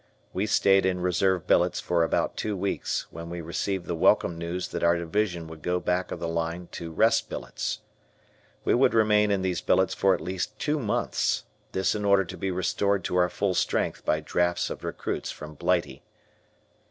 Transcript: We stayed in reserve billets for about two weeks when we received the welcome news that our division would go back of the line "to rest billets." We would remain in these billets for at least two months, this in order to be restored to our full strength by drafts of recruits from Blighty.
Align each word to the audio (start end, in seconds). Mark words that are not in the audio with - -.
We 0.33 0.47
stayed 0.47 0.83
in 0.83 0.99
reserve 1.01 1.45
billets 1.45 1.79
for 1.79 2.03
about 2.03 2.35
two 2.35 2.57
weeks 2.57 3.05
when 3.11 3.29
we 3.29 3.39
received 3.39 3.85
the 3.85 3.93
welcome 3.93 4.35
news 4.35 4.69
that 4.69 4.81
our 4.81 4.97
division 4.97 5.45
would 5.45 5.61
go 5.61 5.79
back 5.79 6.11
of 6.11 6.19
the 6.19 6.27
line 6.27 6.69
"to 6.71 6.91
rest 6.91 7.29
billets." 7.29 7.81
We 8.65 8.73
would 8.73 8.95
remain 8.95 9.29
in 9.29 9.43
these 9.43 9.61
billets 9.61 9.93
for 9.93 10.15
at 10.15 10.21
least 10.21 10.57
two 10.57 10.79
months, 10.79 11.43
this 11.71 11.93
in 11.93 12.03
order 12.03 12.25
to 12.25 12.35
be 12.37 12.49
restored 12.49 13.03
to 13.03 13.15
our 13.17 13.29
full 13.29 13.53
strength 13.53 14.03
by 14.03 14.21
drafts 14.21 14.71
of 14.71 14.83
recruits 14.83 15.29
from 15.29 15.53
Blighty. 15.53 16.01